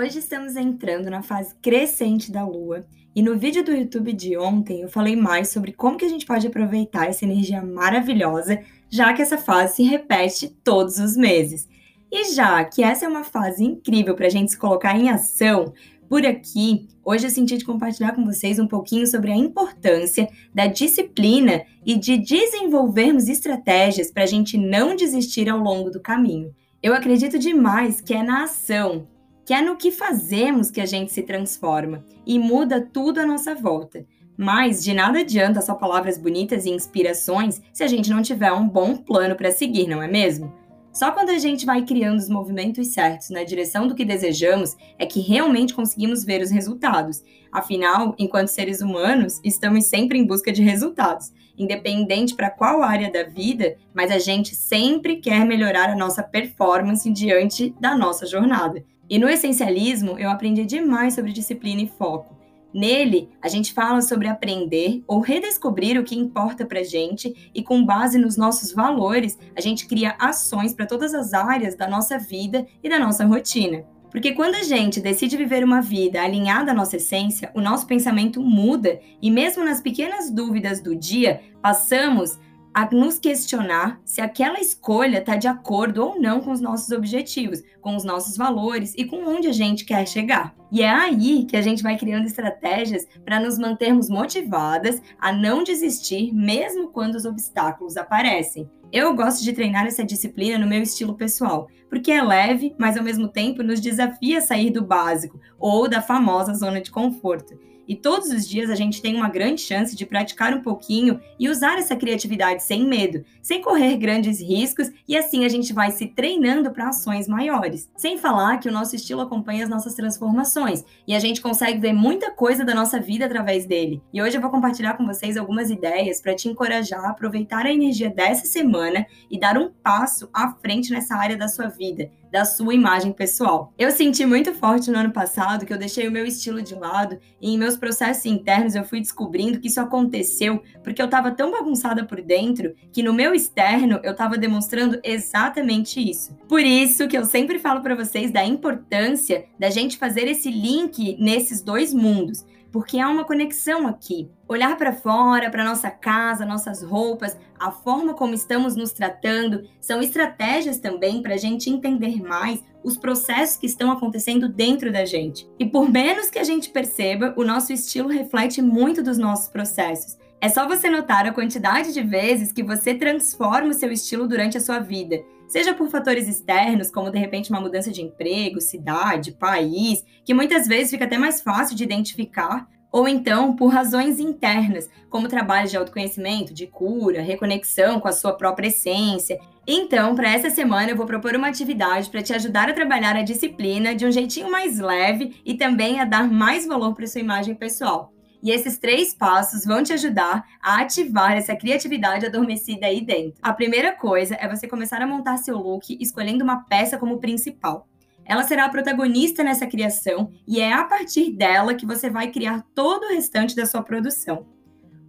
[0.00, 4.80] Hoje estamos entrando na fase crescente da lua e no vídeo do YouTube de ontem
[4.80, 9.20] eu falei mais sobre como que a gente pode aproveitar essa energia maravilhosa, já que
[9.20, 11.68] essa fase se repete todos os meses.
[12.10, 15.74] E já que essa é uma fase incrível para a gente se colocar em ação,
[16.08, 20.66] por aqui, hoje eu senti de compartilhar com vocês um pouquinho sobre a importância da
[20.66, 26.54] disciplina e de desenvolvermos estratégias para a gente não desistir ao longo do caminho.
[26.82, 29.06] Eu acredito demais que é na ação,
[29.44, 33.54] que é no que fazemos que a gente se transforma e muda tudo à nossa
[33.54, 34.04] volta.
[34.36, 38.68] Mas de nada adianta só palavras bonitas e inspirações se a gente não tiver um
[38.68, 40.52] bom plano para seguir, não é mesmo?
[40.92, 45.06] Só quando a gente vai criando os movimentos certos na direção do que desejamos é
[45.06, 47.22] que realmente conseguimos ver os resultados.
[47.52, 53.22] Afinal, enquanto seres humanos, estamos sempre em busca de resultados, independente para qual área da
[53.22, 58.84] vida, mas a gente sempre quer melhorar a nossa performance diante da nossa jornada.
[59.10, 62.38] E no essencialismo, eu aprendi demais sobre disciplina e foco.
[62.72, 67.84] Nele, a gente fala sobre aprender ou redescobrir o que importa para gente e, com
[67.84, 72.64] base nos nossos valores, a gente cria ações para todas as áreas da nossa vida
[72.80, 73.84] e da nossa rotina.
[74.12, 78.40] Porque quando a gente decide viver uma vida alinhada à nossa essência, o nosso pensamento
[78.40, 82.38] muda e, mesmo nas pequenas dúvidas do dia, passamos
[82.72, 87.62] a nos questionar se aquela escolha está de acordo ou não com os nossos objetivos,
[87.80, 90.54] com os nossos valores e com onde a gente quer chegar.
[90.70, 95.64] E é aí que a gente vai criando estratégias para nos mantermos motivadas a não
[95.64, 98.70] desistir, mesmo quando os obstáculos aparecem.
[98.92, 103.04] Eu gosto de treinar essa disciplina no meu estilo pessoal, porque é leve, mas ao
[103.04, 107.58] mesmo tempo nos desafia a sair do básico ou da famosa zona de conforto.
[107.90, 111.48] E todos os dias a gente tem uma grande chance de praticar um pouquinho e
[111.48, 116.06] usar essa criatividade sem medo, sem correr grandes riscos, e assim a gente vai se
[116.06, 117.90] treinando para ações maiores.
[117.96, 121.92] Sem falar que o nosso estilo acompanha as nossas transformações e a gente consegue ver
[121.92, 124.00] muita coisa da nossa vida através dele.
[124.14, 127.72] E hoje eu vou compartilhar com vocês algumas ideias para te encorajar a aproveitar a
[127.72, 132.44] energia dessa semana e dar um passo à frente nessa área da sua vida da
[132.44, 133.72] sua imagem pessoal.
[133.78, 137.18] Eu senti muito forte no ano passado que eu deixei o meu estilo de lado
[137.40, 141.50] e em meus processos internos eu fui descobrindo que isso aconteceu porque eu estava tão
[141.50, 146.34] bagunçada por dentro que no meu externo eu estava demonstrando exatamente isso.
[146.48, 151.16] Por isso que eu sempre falo para vocês da importância da gente fazer esse link
[151.18, 154.30] nesses dois mundos porque há uma conexão aqui.
[154.48, 160.00] Olhar para fora, para nossa casa, nossas roupas, a forma como estamos nos tratando, são
[160.00, 165.48] estratégias também para a gente entender mais os processos que estão acontecendo dentro da gente.
[165.58, 170.18] E por menos que a gente perceba, o nosso estilo reflete muito dos nossos processos.
[170.40, 174.56] É só você notar a quantidade de vezes que você transforma o seu estilo durante
[174.56, 179.32] a sua vida, seja por fatores externos, como de repente uma mudança de emprego, cidade,
[179.32, 184.88] país, que muitas vezes fica até mais fácil de identificar, ou então por razões internas,
[185.08, 189.38] como trabalhos de autoconhecimento, de cura, reconexão com a sua própria essência.
[189.66, 193.22] Então, para essa semana, eu vou propor uma atividade para te ajudar a trabalhar a
[193.22, 197.54] disciplina de um jeitinho mais leve e também a dar mais valor para sua imagem
[197.54, 198.12] pessoal.
[198.42, 203.38] E esses três passos vão te ajudar a ativar essa criatividade adormecida aí dentro.
[203.42, 207.86] A primeira coisa é você começar a montar seu look escolhendo uma peça como principal.
[208.24, 212.64] Ela será a protagonista nessa criação e é a partir dela que você vai criar
[212.74, 214.46] todo o restante da sua produção.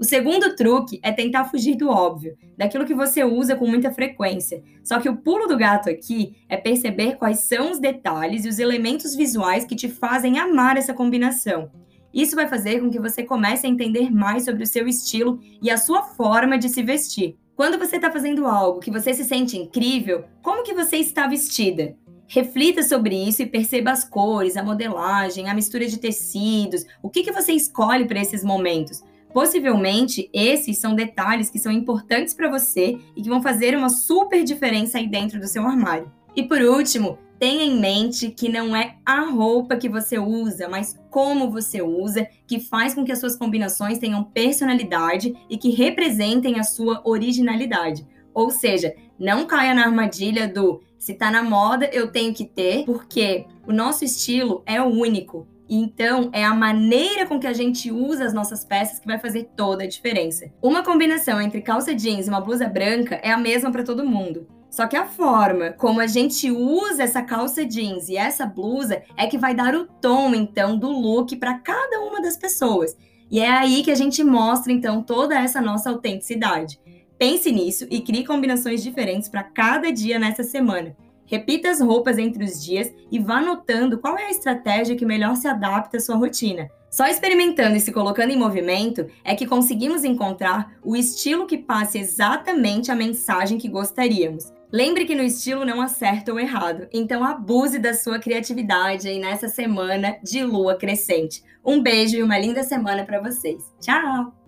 [0.00, 4.62] O segundo truque é tentar fugir do óbvio, daquilo que você usa com muita frequência.
[4.82, 8.58] Só que o pulo do gato aqui é perceber quais são os detalhes e os
[8.58, 11.70] elementos visuais que te fazem amar essa combinação.
[12.12, 15.70] Isso vai fazer com que você comece a entender mais sobre o seu estilo e
[15.70, 17.36] a sua forma de se vestir.
[17.54, 21.94] Quando você está fazendo algo que você se sente incrível, como que você está vestida?
[22.26, 27.22] Reflita sobre isso e perceba as cores, a modelagem, a mistura de tecidos, o que,
[27.22, 29.02] que você escolhe para esses momentos.
[29.32, 34.42] Possivelmente, esses são detalhes que são importantes para você e que vão fazer uma super
[34.42, 36.10] diferença aí dentro do seu armário.
[36.34, 41.00] E por último, tenha em mente que não é a roupa que você usa, mas
[41.08, 46.60] como você usa, que faz com que as suas combinações tenham personalidade e que representem
[46.60, 48.06] a sua originalidade.
[48.34, 52.84] Ou seja, não caia na armadilha do se tá na moda, eu tenho que ter,
[52.84, 55.48] porque o nosso estilo é único.
[55.66, 59.48] Então, é a maneira com que a gente usa as nossas peças que vai fazer
[59.56, 60.52] toda a diferença.
[60.60, 64.46] Uma combinação entre calça jeans e uma blusa branca é a mesma para todo mundo.
[64.70, 69.26] Só que a forma como a gente usa essa calça jeans e essa blusa é
[69.26, 72.96] que vai dar o tom, então, do look para cada uma das pessoas.
[73.30, 76.80] E é aí que a gente mostra, então, toda essa nossa autenticidade.
[77.18, 80.96] Pense nisso e crie combinações diferentes para cada dia nessa semana.
[81.26, 85.36] Repita as roupas entre os dias e vá notando qual é a estratégia que melhor
[85.36, 86.68] se adapta à sua rotina.
[86.90, 91.98] Só experimentando e se colocando em movimento é que conseguimos encontrar o estilo que passe
[91.98, 94.59] exatamente a mensagem que gostaríamos.
[94.72, 99.18] Lembre que no estilo não há certo ou errado, então abuse da sua criatividade aí
[99.18, 101.42] nessa semana de lua crescente.
[101.64, 103.62] Um beijo e uma linda semana para vocês.
[103.80, 104.39] Tchau!